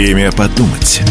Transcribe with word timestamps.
Время 0.00 0.32
подумать. 0.32 1.02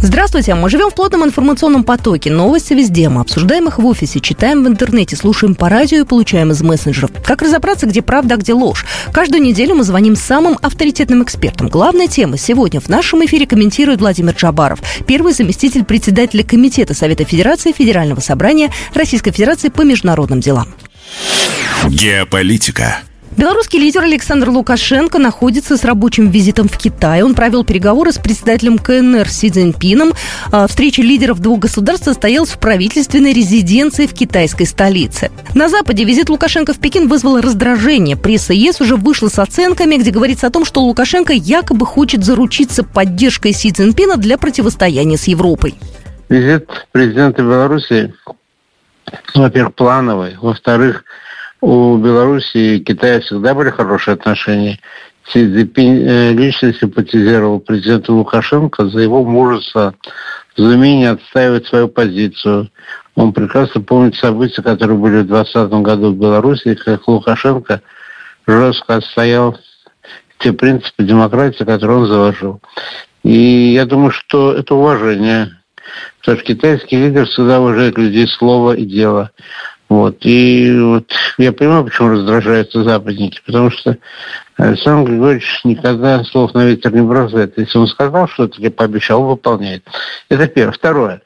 Здравствуйте, 0.00 0.54
мы 0.54 0.70
живем 0.70 0.90
в 0.90 0.94
плотном 0.94 1.24
информационном 1.24 1.82
потоке. 1.82 2.30
Новости 2.30 2.72
везде. 2.72 3.08
Мы 3.08 3.20
обсуждаем 3.20 3.66
их 3.66 3.80
в 3.80 3.84
офисе, 3.84 4.20
читаем 4.20 4.62
в 4.62 4.68
интернете, 4.68 5.16
слушаем 5.16 5.56
по 5.56 5.68
радио 5.68 5.98
и 5.98 6.04
получаем 6.04 6.52
из 6.52 6.62
мессенджеров. 6.62 7.10
Как 7.24 7.42
разобраться, 7.42 7.86
где 7.86 8.00
правда, 8.00 8.36
а 8.36 8.38
где 8.38 8.52
ложь? 8.52 8.86
Каждую 9.12 9.42
неделю 9.42 9.74
мы 9.74 9.82
звоним 9.82 10.14
самым 10.14 10.56
авторитетным 10.62 11.24
экспертам. 11.24 11.66
Главная 11.66 12.06
тема 12.06 12.38
сегодня 12.38 12.78
в 12.78 12.88
нашем 12.88 13.24
эфире 13.24 13.48
комментирует 13.48 13.98
Владимир 13.98 14.34
Джабаров, 14.34 14.78
первый 15.08 15.32
заместитель 15.32 15.82
председателя 15.82 16.44
Комитета 16.44 16.94
Совета 16.94 17.24
Федерации 17.24 17.72
Федерального 17.72 18.20
собрания 18.20 18.70
Российской 18.94 19.32
Федерации 19.32 19.68
по 19.68 19.82
международным 19.82 20.38
делам. 20.38 20.68
Геополитика. 21.88 22.98
Белорусский 23.36 23.78
лидер 23.78 24.02
Александр 24.02 24.50
Лукашенко 24.50 25.18
находится 25.18 25.78
с 25.78 25.84
рабочим 25.84 26.28
визитом 26.28 26.68
в 26.68 26.76
Китай. 26.76 27.22
Он 27.22 27.34
провел 27.34 27.64
переговоры 27.64 28.12
с 28.12 28.18
председателем 28.18 28.78
КНР 28.78 29.26
Си 29.26 29.48
Цзиньпином. 29.48 30.12
А, 30.52 30.66
встреча 30.66 31.00
лидеров 31.00 31.40
двух 31.40 31.60
государств 31.60 32.04
состоялась 32.04 32.50
в 32.50 32.58
правительственной 32.58 33.32
резиденции 33.32 34.06
в 34.06 34.12
китайской 34.12 34.66
столице. 34.66 35.30
На 35.54 35.70
Западе 35.70 36.04
визит 36.04 36.28
Лукашенко 36.28 36.74
в 36.74 36.78
Пекин 36.78 37.08
вызвал 37.08 37.40
раздражение. 37.40 38.18
Пресса 38.18 38.52
ЕС 38.52 38.82
уже 38.82 38.96
вышла 38.96 39.28
с 39.28 39.38
оценками, 39.38 39.96
где 39.96 40.10
говорится 40.10 40.46
о 40.48 40.50
том, 40.50 40.66
что 40.66 40.82
Лукашенко 40.82 41.32
якобы 41.32 41.86
хочет 41.86 42.24
заручиться 42.24 42.84
поддержкой 42.84 43.52
Си 43.52 43.72
Цзиньпина 43.72 44.18
для 44.18 44.36
противостояния 44.36 45.16
с 45.16 45.24
Европой. 45.24 45.74
Визит 46.28 46.68
президента 46.92 47.40
Беларуси, 47.40 48.14
во-первых, 49.34 49.74
плановый, 49.74 50.36
во-вторых, 50.40 51.04
у 51.62 51.96
Беларуси 51.96 52.56
и 52.56 52.80
Китая 52.80 53.20
всегда 53.20 53.54
были 53.54 53.70
хорошие 53.70 54.14
отношения. 54.14 54.78
Си 55.28 55.46
Цзиньпинь 55.46 56.02
э, 56.04 56.32
лично 56.32 56.74
симпатизировал 56.74 57.60
президенту 57.60 58.16
Лукашенко 58.16 58.88
за 58.88 58.98
его 58.98 59.24
мужество, 59.24 59.94
за 60.56 60.64
умение 60.64 61.10
отстаивать 61.10 61.66
свою 61.66 61.88
позицию. 61.88 62.68
Он 63.14 63.32
прекрасно 63.32 63.80
помнит 63.80 64.16
события, 64.16 64.62
которые 64.62 64.98
были 64.98 65.20
в 65.20 65.28
2020 65.28 65.72
году 65.82 66.10
в 66.10 66.18
Беларуси, 66.18 66.74
как 66.74 67.06
Лукашенко 67.06 67.80
жестко 68.48 68.96
отстоял 68.96 69.56
те 70.38 70.52
принципы 70.52 71.04
демократии, 71.04 71.62
которые 71.62 71.98
он 71.98 72.06
заложил. 72.06 72.60
И 73.22 73.72
я 73.72 73.86
думаю, 73.86 74.10
что 74.10 74.52
это 74.52 74.74
уважение. 74.74 75.52
Потому 76.20 76.38
что 76.38 76.46
китайский 76.46 76.96
лидер 76.96 77.26
всегда 77.26 77.60
уважает 77.60 77.98
людей 77.98 78.26
слова 78.26 78.74
и 78.74 78.84
дело. 78.84 79.30
Вот. 79.92 80.16
И 80.22 80.74
вот 80.80 81.12
я 81.36 81.52
понимаю, 81.52 81.84
почему 81.84 82.08
раздражаются 82.08 82.82
западники, 82.82 83.42
потому 83.44 83.70
что 83.70 83.98
Александр 84.56 85.10
Григорьевич 85.10 85.60
никогда 85.64 86.24
слов 86.24 86.54
на 86.54 86.64
ветер 86.64 86.94
не 86.94 87.02
бросает. 87.02 87.58
Если 87.58 87.76
он 87.76 87.86
сказал 87.86 88.26
что-то 88.26 88.58
или 88.58 88.70
пообещал, 88.70 89.22
выполняет. 89.22 89.84
Это 90.30 90.46
первое. 90.46 90.72
Второе. 90.72 91.22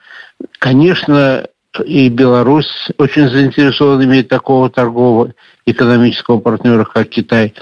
Конечно, 0.58 1.46
и 1.84 2.08
Беларусь 2.08 2.88
очень 2.98 3.28
заинтересована 3.28 4.02
иметь 4.02 4.26
такого 4.26 4.68
торгового 4.68 5.32
экономического 5.64 6.40
партнера, 6.40 6.84
как 6.84 7.08
Китай. 7.08 7.54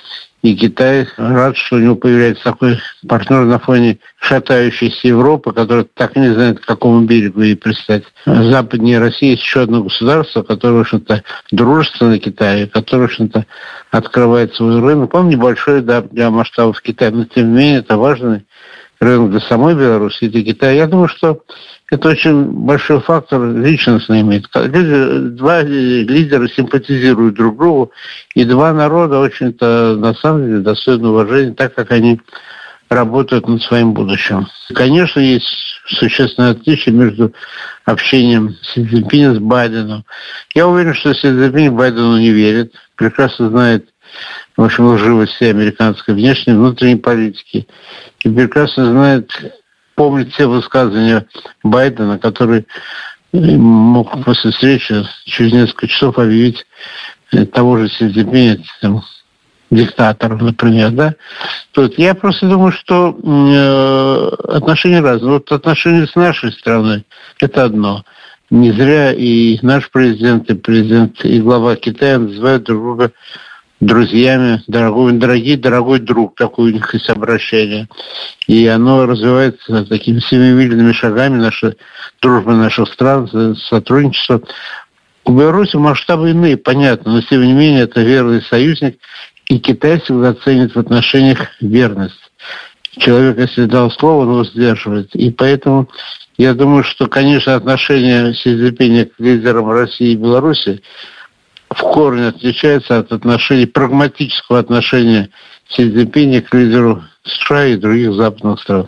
И 0.45 0.55
Китай 0.57 1.09
рад, 1.17 1.57
что 1.57 1.77
у 1.77 1.79
него 1.79 1.97
появляется 1.97 2.45
такой 2.45 2.79
партнер 3.09 3.47
на 3.47 3.59
фоне 3.59 3.99
шатающейся 4.21 5.09
Европы, 5.09 5.53
которая 5.55 5.87
так 5.95 6.17
не 6.17 6.35
знает, 6.35 6.61
к 6.61 6.67
какому 6.67 7.01
берегу 7.07 7.41
ей 7.41 7.57
пристать. 7.57 8.05
Западнее 8.27 8.99
России 8.99 9.31
есть 9.31 9.43
еще 9.43 9.63
одно 9.63 9.83
государство, 9.83 10.43
которое, 10.43 10.83
общем-то, 10.83 11.23
дружественно 11.51 12.19
Китаю, 12.19 12.69
которое, 12.69 13.05
общем-то, 13.05 13.47
открывает 13.91 14.55
свой 14.55 14.83
рынок. 14.83 15.15
Он 15.15 15.31
небольшой, 15.31 15.81
да, 15.81 16.03
для 16.03 16.29
масштабов 16.29 16.83
Китая, 16.83 17.11
но 17.11 17.25
тем 17.25 17.55
не 17.55 17.59
менее 17.61 17.79
это 17.79 17.97
важный 17.97 18.45
рынок 19.05 19.31
для 19.31 19.41
самой 19.41 19.75
Беларуси 19.75 20.25
и 20.25 20.29
для 20.29 20.43
Китая. 20.43 20.73
Я 20.73 20.87
думаю, 20.87 21.09
что 21.09 21.43
это 21.91 22.09
очень 22.09 22.45
большой 22.45 23.01
фактор 23.01 23.45
личностный 23.45 24.23
имеет. 24.23 24.49
Люди, 24.55 25.29
два 25.37 25.63
лидера 25.63 26.49
симпатизируют 26.49 27.35
друг 27.35 27.57
другу, 27.57 27.93
и 28.35 28.45
два 28.45 28.73
народа 28.73 29.21
очень-то 29.21 29.97
на 29.97 30.15
самом 30.15 30.47
деле 30.47 30.59
достойны 30.61 31.09
уважения, 31.09 31.55
так 31.55 31.75
как 31.75 31.93
они 31.93 32.21
работают 32.89 33.49
над 33.49 33.63
своим 33.63 33.93
будущим. 33.93 34.47
Конечно, 34.75 35.21
есть 35.21 35.47
существенное 35.87 36.53
отличие 36.53 36.95
между 36.95 37.33
общением 37.85 38.55
Си 38.63 38.87
Цзиньпиня 38.87 39.35
с 39.35 39.39
Байденом. 39.39 40.05
Я 40.55 40.67
уверен, 40.67 40.95
что 40.95 41.13
Си 41.13 41.29
Цзиньпин 41.29 41.75
Байдену 41.75 42.19
не 42.19 42.31
верит, 42.31 42.73
прекрасно 42.97 43.51
знает 43.51 43.89
в 44.57 44.63
общем, 44.63 44.87
лживость 44.87 45.33
всей 45.33 45.51
американской 45.51 46.15
внешней 46.15 46.55
и 46.55 46.57
внутренней 46.57 46.97
политики. 46.97 47.67
И 48.21 48.29
прекрасно 48.29 48.87
знает 48.87 49.31
помнит 49.95 50.33
все 50.33 50.47
высказывания 50.47 51.27
Байдена, 51.63 52.19
который 52.19 52.67
мог 53.33 54.25
после 54.25 54.51
встречи 54.51 55.05
через 55.25 55.53
несколько 55.53 55.89
часов 55.89 56.19
объявить 56.19 56.67
того 57.53 57.79
же 57.79 57.89
Си 57.89 58.65
там, 58.81 59.03
диктатором, 59.71 60.39
например, 60.39 60.91
да. 60.91 61.15
Тут 61.73 61.99
я 61.99 62.15
просто 62.15 62.47
думаю, 62.47 62.71
что 62.71 63.17
э, 63.23 64.55
отношения 64.57 65.01
разные. 65.01 65.33
Вот 65.33 65.51
отношения 65.51 66.07
с 66.07 66.15
нашей 66.15 66.53
страной– 66.53 67.05
это 67.41 67.65
одно. 67.65 68.05
Не 68.51 68.71
зря 68.71 69.13
и 69.13 69.59
наш 69.63 69.91
президент, 69.91 70.49
и 70.51 70.55
президент, 70.55 71.25
и 71.25 71.41
глава 71.41 71.75
Китая 71.77 72.19
называют 72.19 72.65
друг 72.65 72.83
друга 72.83 73.13
друзьями, 73.81 74.63
дорогой, 74.67 75.13
дорогие, 75.13 75.57
дорогой 75.57 76.01
друг, 76.01 76.37
такое 76.37 76.71
у 76.71 76.75
них 76.75 76.93
есть 76.95 77.09
обращение. 77.11 77.89
И 78.47 78.67
оно 78.67 79.07
развивается 79.07 79.85
такими 79.85 80.21
семимильными 80.21 80.93
шагами, 80.93 81.37
наша 81.37 81.77
дружба 82.23 82.53
наших 82.53 82.89
стран, 82.93 83.57
сотрудничество. 83.57 84.43
У 85.25 85.33
Беларуси 85.33 85.77
масштабы 85.77 86.31
иные, 86.31 86.57
понятно, 86.57 87.13
но 87.13 87.23
тем 87.23 87.43
не 87.45 87.53
менее 87.53 87.85
это 87.85 88.03
верный 88.03 88.43
союзник, 88.43 88.99
и 89.49 89.59
Китай 89.59 90.01
всегда 90.01 90.35
ценит 90.35 90.75
в 90.75 90.79
отношениях 90.79 91.49
верность. 91.61 92.21
Человек, 92.97 93.39
если 93.39 93.65
дал 93.65 93.91
слово, 93.91 94.23
он 94.23 94.31
его 94.33 94.45
сдерживает. 94.45 95.15
И 95.15 95.31
поэтому 95.31 95.89
я 96.37 96.55
думаю, 96.55 96.85
что, 96.85 97.07
конечно, 97.07 97.55
отношения 97.55 98.33
Си 98.33 98.57
Цзиньпиня 98.57 99.07
к 99.07 99.13
лидерам 99.19 99.71
России 99.71 100.13
и 100.13 100.17
Беларуси 100.17 100.83
в 101.75 101.81
корне 101.81 102.29
отличается 102.29 102.99
от 102.99 103.13
отношений, 103.13 103.67
прагматического 103.67 104.59
отношения 104.59 105.31
Си 105.69 105.91
Цзиньпиня 105.91 106.43
к 106.43 106.55
лидеру 106.55 107.05
США 107.25 107.67
и 107.67 107.77
других 107.77 108.15
западных 108.15 108.61
стран. 108.61 108.87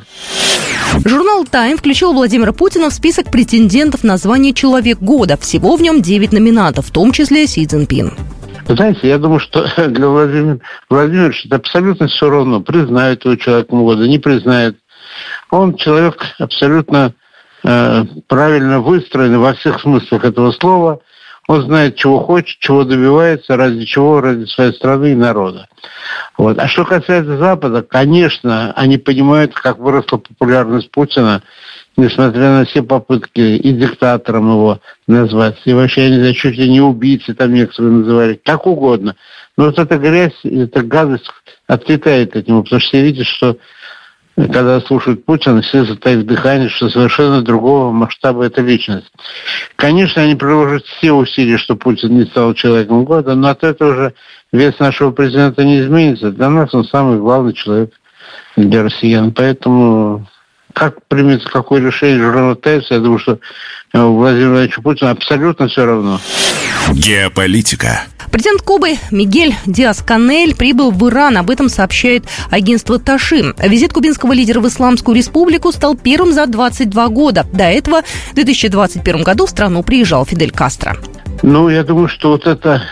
Журнал 1.05 1.45
«Тайм» 1.45 1.77
включил 1.77 2.13
Владимира 2.13 2.53
Путина 2.53 2.91
в 2.91 2.93
список 2.95 3.31
претендентов 3.31 4.05
на 4.05 4.17
звание 4.17 4.53
«Человек 4.53 4.99
года». 4.99 5.37
Всего 5.37 5.77
в 5.77 5.83
нем 5.83 6.01
9 6.01 6.33
номинантов, 6.33 6.87
в 6.87 6.91
том 6.91 7.13
числе 7.13 7.47
Си 7.47 7.67
Цзиньпин. 7.67 8.13
Знаете, 8.69 9.09
я 9.09 9.19
думаю, 9.19 9.41
что 9.41 9.67
для 9.89 10.09
Владимира 10.09 10.59
Владимировича 10.89 11.43
это 11.47 11.57
абсолютно 11.57 12.09
все 12.09 12.31
равно. 12.31 12.61
Признают 12.61 13.25
его 13.25 13.37
человеком 13.37 13.85
года, 13.85 14.07
не 14.07 14.19
признают. 14.19 14.77
Он 15.51 15.75
человек 15.77 16.35
абсолютно 16.39 17.15
э, 17.65 18.05
правильно 18.27 18.81
выстроенный 18.81 19.39
во 19.39 19.55
всех 19.55 19.81
смыслах 19.81 20.25
этого 20.25 20.53
слова– 20.53 21.01
он 21.49 21.63
знает, 21.63 21.97
чего 21.97 22.21
хочет, 22.21 22.59
чего 22.59 22.85
добивается, 22.85 23.57
ради 23.57 23.85
чего, 23.85 24.21
ради 24.21 24.45
своей 24.47 24.73
страны 24.73 25.13
и 25.13 25.15
народа. 25.15 25.69
Вот. 26.37 26.59
А 26.59 26.67
что 26.67 26.85
касается 26.85 27.37
Запада, 27.37 27.83
конечно, 27.83 28.73
они 28.73 28.99
понимают, 28.99 29.55
как 29.55 29.79
выросла 29.79 30.19
популярность 30.19 30.91
Путина, 30.91 31.43
несмотря 31.97 32.59
на 32.59 32.65
все 32.65 32.83
попытки 32.83 33.41
и 33.41 33.73
диктатором 33.73 34.51
его 34.51 34.81
назвать, 35.07 35.59
и 35.65 35.73
вообще, 35.73 36.05
я 36.05 36.11
не 36.11 36.19
знаю, 36.19 36.35
чуть 36.35 36.57
ли 36.57 36.69
не 36.69 36.81
убийцы 36.81 37.33
там 37.35 37.55
некоторые 37.55 37.93
называли, 37.93 38.41
как 38.45 38.67
угодно. 38.67 39.17
Но 39.57 39.67
вот 39.67 39.79
эта 39.79 39.97
грязь, 39.97 40.39
эта 40.45 40.83
гадость 40.83 41.31
отлетает 41.67 42.37
от 42.37 42.49
него, 42.49 42.63
потому 42.63 42.81
что 42.81 42.89
все 42.89 43.03
видят, 43.03 43.27
что 43.27 43.57
когда 44.37 44.81
слушают 44.81 45.25
Путина, 45.25 45.63
все 45.63 45.85
затаив 45.85 46.25
дыхание, 46.25 46.69
что 46.69 46.91
совершенно 46.91 47.43
другого 47.43 47.91
масштаба 47.91 48.45
эта 48.45 48.61
личность. 48.61 49.11
Конечно, 49.77 50.23
они 50.23 50.35
приложат 50.35 50.85
все 50.85 51.13
усилия, 51.13 51.57
что 51.57 51.75
Путин 51.75 52.19
не 52.19 52.27
стал 52.27 52.53
человеком 52.55 53.05
года, 53.05 53.35
но 53.35 53.49
от 53.49 53.65
этого 53.65 53.93
уже 53.93 54.15
вес 54.53 54.79
нашего 54.79 55.11
президента 55.11 55.65
не 55.65 55.81
изменится. 55.81 56.31
Для 56.31 56.51
нас 56.51 56.75
он 56.75 56.85
самый 56.85 57.19
главный 57.19 57.55
человек 57.55 57.93
для 58.57 58.83
россиян. 58.83 59.33
Поэтому 59.33 60.27
как 60.75 61.07
примется 61.09 61.49
какое 61.49 61.81
решение 61.81 62.23
журнала 62.23 62.55
«Тайс», 62.57 62.91
я 62.91 62.99
думаю, 62.99 63.19
что 63.19 63.39
Владимиру 63.95 64.19
Владимировичу 64.19 64.83
Путину 64.83 65.11
абсолютно 65.11 65.69
все 65.69 65.87
равно. 65.87 66.21
Геополитика. 66.93 68.03
Президент 68.31 68.63
Кубы 68.63 68.91
Мигель 69.11 69.55
Диас-Канель 69.67 70.55
прибыл 70.55 70.91
в 70.91 71.09
Иран. 71.09 71.37
Об 71.37 71.51
этом 71.51 71.69
сообщает 71.69 72.25
агентство 72.51 72.99
Таши. 72.99 73.55
Визит 73.59 73.93
кубинского 73.93 74.33
лидера 74.33 74.61
в 74.61 74.69
Исламскую 74.69 75.17
республику 75.17 75.73
стал 75.73 75.97
первым 75.97 76.33
за 76.33 76.47
22 76.47 77.09
года. 77.09 77.45
До 77.53 77.65
этого 77.65 78.03
в 78.03 78.35
2021 78.35 79.23
году 79.23 79.47
в 79.47 79.51
страну 79.51 79.83
приезжал 79.83 80.25
Фидель 80.25 80.53
Кастро. 80.53 80.97
Ну, 81.43 81.69
я 81.69 81.83
думаю, 81.83 82.09
что 82.09 82.31
вот 82.31 82.47
это 82.47 82.83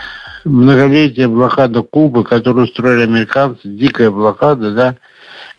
многолетняя 0.43 1.27
блокада 1.27 1.81
Кубы, 1.81 2.23
которую 2.23 2.65
устроили 2.65 3.03
американцы, 3.03 3.61
дикая 3.63 4.11
блокада, 4.11 4.71
да, 4.71 4.95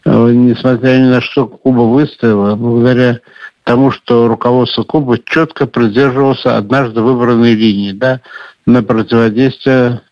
несмотря 0.05 0.99
ни 0.99 1.09
на 1.09 1.21
что, 1.21 1.47
Куба 1.47 1.81
выстояла 1.81 2.55
благодаря 2.55 3.21
тому, 3.67 3.91
что 3.91 4.29
руководство 4.29 4.85
Кубы 4.85 5.21
четко 5.27 5.67
придерживался 5.67 6.57
однажды 6.57 7.01
выбранной 7.03 7.55
линии 7.55 7.91
да, 7.91 8.21
на 8.65 8.85
противодействие 8.85 10.03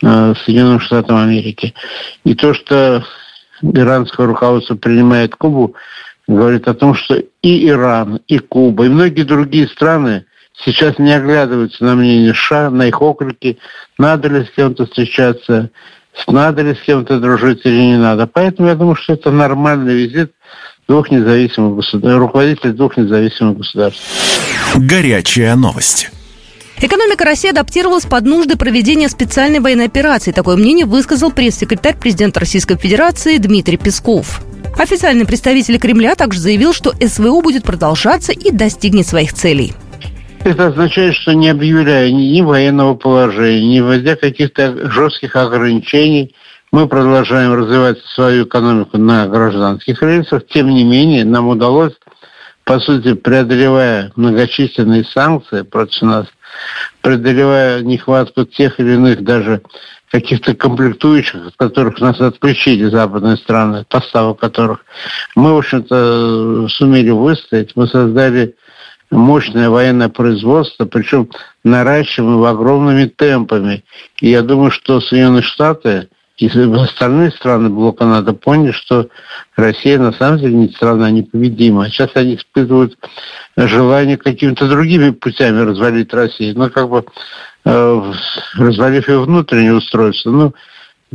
э, 0.00 0.34
Соединенным 0.44 0.78
Штатам 0.78 1.16
Америки. 1.16 1.74
И 2.22 2.36
то, 2.36 2.54
что 2.54 3.04
иранское 3.62 4.26
руководство 4.26 4.76
принимает 4.76 5.34
Кубу, 5.34 5.74
говорит 6.28 6.68
о 6.68 6.74
том, 6.74 6.94
что 6.94 7.16
и 7.16 7.68
Иран, 7.68 8.20
и 8.28 8.38
Куба, 8.38 8.86
и 8.86 8.88
многие 8.88 9.24
другие 9.24 9.66
страны 9.66 10.26
сейчас 10.56 10.96
не 11.00 11.12
оглядываются 11.12 11.84
на 11.84 11.96
мнение 11.96 12.32
США, 12.32 12.70
на 12.70 12.86
их 12.86 13.02
окрики, 13.02 13.58
надо 13.98 14.28
ли 14.28 14.44
с 14.44 14.50
кем-то 14.50 14.86
встречаться, 14.86 15.70
надо 16.28 16.62
ли 16.62 16.76
с 16.76 16.80
кем-то 16.80 17.18
дружить 17.18 17.62
или 17.64 17.74
не 17.74 17.96
надо. 17.96 18.28
Поэтому 18.28 18.68
я 18.68 18.76
думаю, 18.76 18.94
что 18.94 19.14
это 19.14 19.32
нормальный 19.32 19.94
визит 19.94 20.32
двух 20.88 21.10
независимых 21.10 21.76
государств, 21.76 22.18
руководителей 22.18 22.72
двух 22.72 22.96
независимых 22.96 23.58
государств. 23.58 24.02
Горячая 24.76 25.56
новость. 25.56 26.10
Экономика 26.80 27.24
России 27.24 27.50
адаптировалась 27.50 28.04
под 28.04 28.24
нужды 28.24 28.56
проведения 28.56 29.08
специальной 29.08 29.60
военной 29.60 29.86
операции. 29.86 30.32
Такое 30.32 30.56
мнение 30.56 30.84
высказал 30.84 31.30
пресс-секретарь 31.30 31.96
президента 31.96 32.40
Российской 32.40 32.76
Федерации 32.76 33.38
Дмитрий 33.38 33.76
Песков. 33.76 34.42
Официальный 34.76 35.24
представитель 35.24 35.78
Кремля 35.78 36.16
также 36.16 36.40
заявил, 36.40 36.72
что 36.72 36.92
СВО 37.00 37.40
будет 37.40 37.62
продолжаться 37.62 38.32
и 38.32 38.50
достигнет 38.50 39.06
своих 39.06 39.32
целей. 39.32 39.72
Это 40.42 40.66
означает, 40.66 41.14
что 41.14 41.32
не 41.32 41.48
объявляя 41.48 42.10
ни 42.10 42.42
военного 42.42 42.94
положения, 42.96 43.66
не 43.66 43.80
вводя 43.80 44.16
каких-то 44.16 44.90
жестких 44.90 45.36
ограничений, 45.36 46.34
мы 46.74 46.88
продолжаем 46.88 47.54
развивать 47.54 48.00
свою 48.04 48.46
экономику 48.46 48.98
на 48.98 49.28
гражданских 49.28 50.02
рельсах. 50.02 50.44
Тем 50.48 50.70
не 50.70 50.82
менее, 50.82 51.24
нам 51.24 51.46
удалось, 51.46 51.92
по 52.64 52.80
сути, 52.80 53.14
преодолевая 53.14 54.10
многочисленные 54.16 55.04
санкции 55.04 55.62
против 55.62 56.02
нас, 56.02 56.26
преодолевая 57.00 57.80
нехватку 57.82 58.44
тех 58.44 58.80
или 58.80 58.94
иных 58.94 59.22
даже 59.22 59.62
каких-то 60.10 60.56
комплектующих, 60.56 61.46
от 61.46 61.56
которых 61.56 62.00
нас 62.00 62.20
отключили 62.20 62.86
западные 62.86 63.36
страны, 63.36 63.84
поставок 63.88 64.40
которых, 64.40 64.84
мы, 65.36 65.54
в 65.54 65.58
общем-то, 65.58 66.66
сумели 66.70 67.10
выстоять. 67.10 67.76
Мы 67.76 67.86
создали 67.86 68.56
мощное 69.12 69.70
военное 69.70 70.08
производство, 70.08 70.86
причем 70.86 71.30
наращиваем 71.62 72.42
огромными 72.42 73.04
темпами. 73.04 73.84
И 74.20 74.30
я 74.30 74.42
думаю, 74.42 74.72
что 74.72 75.00
Соединенные 75.00 75.42
Штаты 75.42 76.08
и 76.36 76.48
остальные 76.48 77.30
страны 77.30 77.68
блока 77.68 78.04
НАТО 78.04 78.32
поняли, 78.32 78.72
что 78.72 79.08
Россия 79.54 79.98
на 79.98 80.12
самом 80.12 80.38
деле 80.38 80.54
не 80.54 80.68
страна 80.68 81.10
непобедима. 81.10 81.88
Сейчас 81.88 82.10
они 82.14 82.34
испытывают 82.34 82.98
желание 83.56 84.16
какими-то 84.16 84.68
другими 84.68 85.10
путями 85.10 85.60
развалить 85.60 86.12
Россию. 86.12 86.58
Ну, 86.58 86.70
как 86.70 86.88
бы 86.88 87.04
э, 87.64 88.12
развалив 88.54 89.08
ее 89.08 89.20
внутреннее 89.20 89.74
устройство. 89.74 90.30
Ну, 90.30 90.54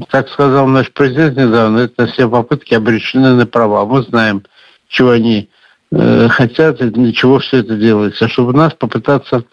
как 0.07 0.29
сказал 0.29 0.67
наш 0.67 0.89
президент 0.91 1.35
недавно, 1.35 1.79
это 1.79 2.07
все 2.07 2.29
попытки 2.29 2.73
обречены 2.73 3.33
на 3.33 3.45
права. 3.45 3.85
Мы 3.85 4.03
знаем, 4.03 4.43
чего 4.87 5.09
они 5.09 5.49
э, 5.91 6.27
хотят 6.29 6.81
и 6.81 6.89
для 6.89 7.11
чего 7.13 7.39
все 7.39 7.57
это 7.57 7.75
делается, 7.75 8.27
чтобы 8.27 8.53
нас 8.53 8.73
попытаться 8.73 9.43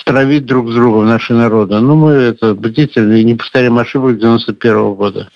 стравить 0.00 0.46
друг 0.46 0.70
с 0.70 0.74
другом 0.74 1.06
наши 1.06 1.34
народы. 1.34 1.78
Ну, 1.78 1.94
мы 1.94 2.12
это 2.12 2.54
бдительны 2.54 3.20
и 3.20 3.24
не 3.24 3.34
повторяем 3.34 3.78
ошибок 3.78 4.18
91 4.18 4.76
-го 4.76 4.94
года. 4.94 5.28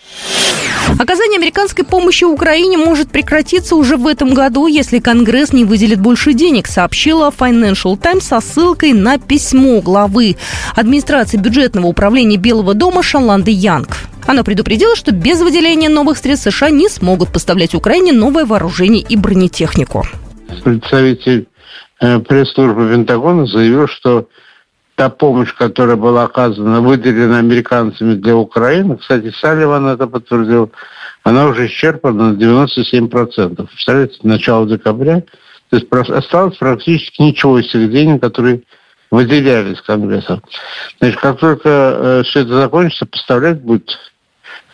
Оказание 0.99 1.37
американской 1.37 1.85
помощи 1.85 2.25
Украине 2.25 2.79
может 2.79 3.11
прекратиться 3.11 3.77
уже 3.77 3.97
в 3.97 4.07
этом 4.07 4.33
году, 4.33 4.67
если 4.67 5.01
Конгресс 5.01 5.53
не 5.53 5.65
выделит 5.65 6.01
больше 6.01 6.33
денег, 6.33 6.67
сообщила 6.67 7.31
Financial 7.31 7.97
Times 7.97 8.25
со 8.25 8.41
ссылкой 8.41 8.95
на 8.95 9.19
письмо 9.19 9.81
главы 9.81 10.37
администрации 10.75 11.37
бюджетного 11.37 11.87
управления 11.87 12.37
Белого 12.37 12.75
дома 12.75 13.03
Шаланды 13.03 13.51
Янг. 13.51 13.89
Она 14.27 14.43
предупредила, 14.45 14.97
что 14.97 15.13
без 15.13 15.41
выделения 15.41 15.89
новых 15.89 16.19
средств 16.19 16.51
США 16.51 16.71
не 16.71 16.89
смогут 16.89 17.33
поставлять 17.33 17.75
Украине 17.75 18.13
новое 18.13 18.45
вооружение 18.45 19.05
и 19.07 19.17
бронетехнику 19.17 20.07
представитель 20.65 21.49
э, 22.01 22.19
пресс-службы 22.21 22.91
Пентагона 22.91 23.47
заявил, 23.47 23.89
что 23.89 24.29
та 24.95 25.11
помощь, 25.11 25.55
которая 25.55 25.97
была 25.97 26.25
оказана, 26.25 26.81
выделена 26.81 27.39
американцами 27.39 28.15
для 28.15 28.37
Украины, 28.37 28.97
кстати, 28.97 29.31
Салливан 29.31 29.87
это 29.87 30.07
подтвердил, 30.07 30.73
она 31.23 31.47
уже 31.47 31.67
исчерпана 31.67 32.33
на 32.33 32.37
97%. 32.37 33.67
Представляете, 33.67 34.19
начало 34.23 34.67
декабря. 34.67 35.23
То 35.71 35.77
есть 35.77 35.87
осталось 35.93 36.57
практически 36.57 37.21
ничего 37.21 37.59
из 37.59 37.71
тех 37.71 37.91
денег, 37.91 38.23
которые 38.23 38.63
выделялись 39.11 39.81
Конгрессом. 39.83 40.43
Значит, 40.99 41.21
как 41.21 41.39
только 41.39 41.69
э, 41.69 42.23
все 42.25 42.41
это 42.41 42.55
закончится, 42.55 43.07
поставлять 43.07 43.61
будет 43.61 43.99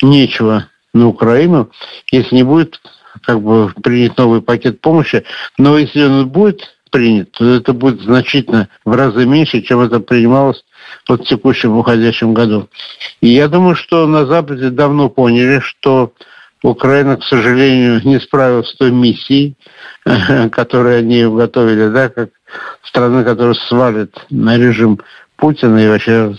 нечего 0.02 0.68
на 0.92 1.08
Украину, 1.08 1.70
если 2.10 2.36
не 2.36 2.44
будет 2.44 2.80
как 3.22 3.40
бы 3.40 3.72
принят 3.82 4.16
новый 4.18 4.42
пакет 4.42 4.80
помощи, 4.80 5.24
но 5.58 5.78
если 5.78 6.04
он 6.04 6.28
будет 6.28 6.74
принят, 6.90 7.32
то 7.32 7.44
это 7.44 7.72
будет 7.72 8.02
значительно 8.02 8.68
в 8.84 8.94
разы 8.94 9.26
меньше, 9.26 9.62
чем 9.62 9.80
это 9.80 9.98
принималось 10.00 10.64
вот 11.08 11.22
в 11.22 11.28
текущем 11.28 11.76
уходящем 11.76 12.34
году. 12.34 12.68
И 13.20 13.28
я 13.28 13.48
думаю, 13.48 13.74
что 13.74 14.06
на 14.06 14.26
Западе 14.26 14.70
давно 14.70 15.08
поняли, 15.08 15.58
что 15.58 16.12
Украина, 16.62 17.16
к 17.16 17.24
сожалению, 17.24 18.00
не 18.04 18.18
справилась 18.20 18.70
с 18.70 18.76
той 18.76 18.90
миссией, 18.90 19.56
которую 20.52 20.98
они 20.98 21.24
готовили, 21.24 21.88
да, 21.88 22.08
как 22.08 22.30
страны, 22.82 23.24
которая 23.24 23.54
свалит 23.54 24.14
на 24.30 24.56
режим 24.56 25.00
Путина 25.44 25.76
и 25.76 25.88
вообще 25.88 26.34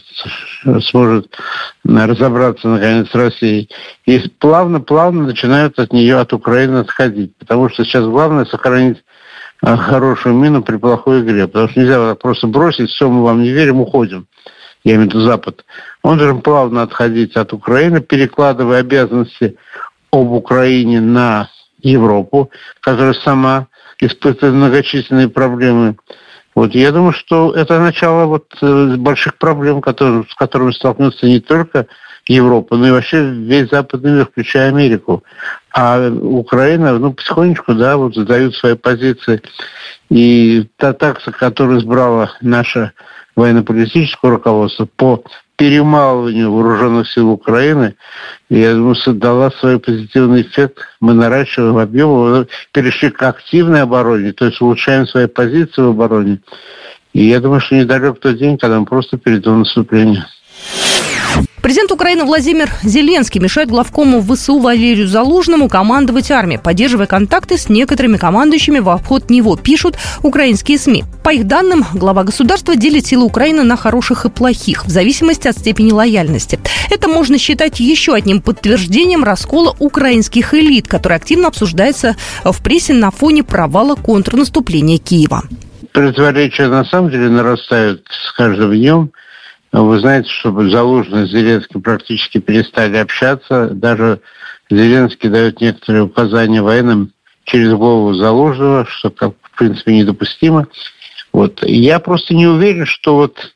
сможет 0.90 1.38
разобраться 1.84 2.68
наконец 2.68 3.08
с 3.12 3.14
Россией. 3.14 3.70
И 4.08 4.18
плавно-плавно 4.40 5.28
начинают 5.28 5.78
от 5.78 5.94
нее, 5.94 6.18
от 6.18 6.34
Украины 6.34 6.78
отходить. 6.78 7.38
Потому 7.38 7.70
что 7.70 7.86
сейчас 7.86 8.04
главное 8.04 8.46
сохранить 8.46 9.04
а, 9.62 9.78
хорошую 9.78 10.34
мину 10.34 10.64
при 10.64 10.78
плохой 10.78 11.22
игре. 11.22 11.46
Потому 11.46 11.70
что 11.70 11.80
нельзя 11.82 12.16
просто 12.16 12.48
бросить, 12.48 12.90
все, 12.90 13.08
мы 13.08 13.24
вам 13.24 13.44
не 13.44 13.52
верим, 13.52 13.80
уходим. 13.80 14.26
Я 14.84 14.96
имею 14.96 15.08
в 15.08 15.14
виду 15.14 15.20
Запад. 15.20 15.64
Он 16.02 16.18
должен 16.18 16.42
плавно 16.42 16.82
отходить 16.82 17.36
от 17.36 17.54
Украины, 17.54 18.02
перекладывая 18.02 18.80
обязанности 18.80 19.56
об 20.12 20.32
Украине 20.32 21.00
на 21.00 21.52
Европу, 21.84 22.50
которая 22.80 23.14
сама 23.14 23.68
испытывает 24.00 24.56
многочисленные 24.56 25.30
проблемы. 25.30 25.96
Вот 26.56 26.74
я 26.74 26.94
думаю, 26.94 27.12
что 27.12 27.54
это 27.54 27.80
начало 27.80 28.26
вот 28.26 28.46
э, 28.62 28.96
больших 28.96 29.38
проблем, 29.38 29.82
которые, 29.82 30.24
с 30.30 30.34
которыми 30.36 30.72
столкнется 30.72 31.26
не 31.26 31.42
только 31.42 31.88
Европа, 32.28 32.78
но 32.78 32.88
и 32.88 32.92
вообще 32.92 33.30
весь 33.30 33.70
западный 33.70 34.12
мир, 34.14 34.26
включая 34.26 34.70
Америку. 34.70 35.24
А 35.74 36.10
Украина, 36.10 36.98
ну, 36.98 37.14
потихонечку, 37.14 37.76
да, 37.76 37.98
вот 37.98 38.16
задают 38.16 38.56
свои 38.56 38.76
позиции. 38.76 39.42
И 40.10 40.68
та 40.78 40.94
такса, 40.94 41.34
которую 41.34 41.80
избрала 41.80 42.32
наша 42.40 42.94
военно-политическое 43.36 44.32
руководство 44.32 44.88
по 44.96 45.24
перемалыванию 45.56 46.52
вооруженных 46.52 47.10
сил 47.10 47.30
Украины, 47.30 47.96
я 48.50 48.74
думаю, 48.74 48.96
дала 49.14 49.52
свой 49.52 49.80
позитивный 49.80 50.42
эффект. 50.42 50.80
Мы 51.00 51.14
наращиваем 51.14 51.78
объем, 51.78 52.48
перешли 52.72 53.10
к 53.10 53.22
активной 53.24 53.82
обороне, 53.82 54.34
то 54.34 54.46
есть 54.46 54.62
улучшаем 54.62 55.08
свои 55.08 55.28
позиции 55.28 55.82
в 55.82 55.90
обороне. 55.90 56.42
И 57.14 57.24
я 57.26 57.40
думаю, 57.40 57.62
что 57.62 57.76
недалек 57.76 58.20
тот 58.20 58.38
день, 58.38 58.58
когда 58.58 58.80
мы 58.80 58.86
просто 58.86 59.18
перейдем 59.18 59.56
в 59.56 59.60
наступление. 59.60 60.26
Президент 61.66 61.92
Украины 61.92 62.26
Владимир 62.26 62.70
Зеленский 62.84 63.42
мешает 63.42 63.70
главкому 63.70 64.22
ВСУ 64.22 64.60
Валерию 64.60 65.08
Залужному 65.08 65.68
командовать 65.68 66.30
армией, 66.30 66.60
поддерживая 66.60 67.08
контакты 67.08 67.58
с 67.58 67.70
некоторыми 67.70 68.18
командующими 68.18 68.78
в 68.78 68.88
обход 68.88 69.32
него, 69.32 69.58
пишут 69.58 69.98
украинские 70.22 70.78
СМИ. 70.78 71.06
По 71.24 71.34
их 71.34 71.48
данным, 71.48 71.84
глава 71.96 72.24
государства 72.24 72.76
делит 72.76 73.08
силы 73.08 73.26
Украины 73.26 73.64
на 73.64 73.78
хороших 73.78 74.26
и 74.26 74.30
плохих, 74.30 74.86
в 74.86 74.90
зависимости 74.90 75.48
от 75.48 75.58
степени 75.58 75.92
лояльности. 75.92 76.60
Это 76.92 77.08
можно 77.08 77.40
считать 77.40 77.80
еще 77.80 78.14
одним 78.14 78.44
подтверждением 78.44 79.24
раскола 79.24 79.76
украинских 79.80 80.54
элит, 80.54 80.88
который 80.88 81.18
активно 81.18 81.48
обсуждается 81.48 82.16
в 82.44 82.62
прессе 82.62 82.94
на 82.94 83.10
фоне 83.10 83.44
провала 83.44 83.96
контрнаступления 83.96 85.00
Киева. 85.00 85.42
Противоречия 85.94 86.68
на 86.68 86.86
самом 86.86 87.10
деле 87.10 87.28
нарастают 87.30 88.06
с 88.08 88.32
каждым 88.34 88.72
днем– 88.72 89.12
вы 89.72 90.00
знаете, 90.00 90.30
что 90.30 90.52
Залужный 90.70 91.28
с 91.28 91.32
Зеленским 91.32 91.82
практически 91.82 92.40
перестали 92.40 92.98
общаться. 92.98 93.70
Даже 93.70 94.22
Зеленский 94.70 95.30
дает 95.30 95.62
некоторые 95.62 96.04
указания 96.04 96.62
военным 96.62 97.12
через 97.44 97.74
голову 97.74 98.14
Залужного, 98.14 98.86
что, 98.86 99.10
как, 99.10 99.34
в 99.42 99.58
принципе, 99.58 99.98
недопустимо. 99.98 100.68
Вот. 101.34 101.64
Я 101.64 102.00
просто 102.00 102.34
не 102.34 102.48
уверен, 102.48 102.86
что 102.86 103.16
вот 103.16 103.56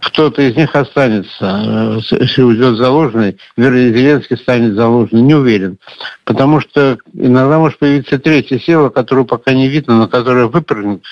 кто-то 0.00 0.42
из 0.42 0.56
них 0.56 0.74
останется, 0.74 2.00
если 2.18 2.42
уйдет 2.42 2.76
заложенный, 2.76 3.36
вернее, 3.56 3.92
Зеленский 3.92 4.36
станет 4.36 4.74
заложенным, 4.74 5.26
не 5.26 5.34
уверен. 5.34 5.78
Потому 6.24 6.60
что 6.60 6.98
иногда 7.12 7.58
может 7.58 7.78
появиться 7.78 8.18
третья 8.18 8.58
сила, 8.58 8.88
которую 8.88 9.24
пока 9.24 9.52
не 9.52 9.68
видно, 9.68 9.98
но 9.98 10.08
которая 10.08 10.46
выпрыгнет 10.46 11.02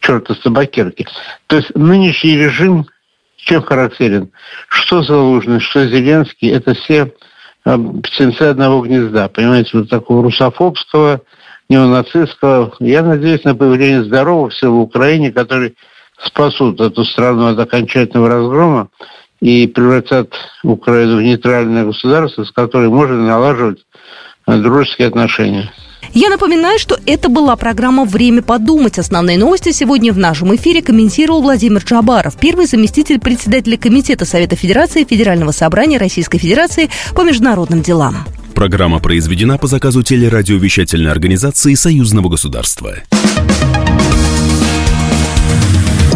черта 0.00 0.34
с 0.34 0.38
табакерки. 0.38 1.06
То 1.46 1.56
есть 1.56 1.74
нынешний 1.74 2.36
режим 2.36 2.86
чем 3.38 3.62
характерен? 3.62 4.30
Что 4.68 5.02
Залужный, 5.02 5.60
что 5.60 5.86
Зеленский, 5.86 6.50
это 6.50 6.74
все 6.74 7.12
а, 7.64 7.78
птенцы 8.02 8.42
одного 8.42 8.82
гнезда, 8.82 9.28
понимаете, 9.28 9.78
вот 9.78 9.88
такого 9.88 10.22
русофобского, 10.22 11.22
неонацистского. 11.68 12.74
Я 12.80 13.02
надеюсь 13.02 13.44
на 13.44 13.54
появление 13.54 14.04
здоровых 14.04 14.54
сил 14.54 14.74
в 14.74 14.80
Украине, 14.80 15.32
которые 15.32 15.74
спасут 16.20 16.80
эту 16.80 17.04
страну 17.04 17.46
от 17.46 17.58
окончательного 17.58 18.28
разгрома 18.28 18.88
и 19.40 19.66
превратят 19.66 20.34
Украину 20.64 21.18
в 21.18 21.22
нейтральное 21.22 21.84
государство, 21.84 22.44
с 22.44 22.50
которым 22.50 22.94
можно 22.94 23.16
налаживать 23.16 23.84
дружеские 24.46 25.08
отношения. 25.08 25.70
Я 26.12 26.30
напоминаю, 26.30 26.78
что 26.78 26.98
это 27.06 27.28
была 27.28 27.56
программа 27.56 28.04
«Время 28.04 28.42
подумать». 28.42 28.98
Основные 28.98 29.38
новости 29.38 29.72
сегодня 29.72 30.12
в 30.12 30.18
нашем 30.18 30.54
эфире 30.56 30.82
комментировал 30.82 31.42
Владимир 31.42 31.82
Джабаров, 31.82 32.36
первый 32.36 32.66
заместитель 32.66 33.18
председателя 33.18 33.76
Комитета 33.76 34.24
Совета 34.24 34.56
Федерации 34.56 35.04
Федерального 35.04 35.52
собрания 35.52 35.98
Российской 35.98 36.38
Федерации 36.38 36.90
по 37.14 37.22
международным 37.22 37.82
делам. 37.82 38.24
Программа 38.54 38.98
произведена 38.98 39.58
по 39.58 39.68
заказу 39.68 40.02
телерадиовещательной 40.02 41.12
организации 41.12 41.74
Союзного 41.74 42.28
государства. 42.28 42.96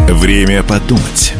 Время 0.09 0.63
подумать. 0.63 1.33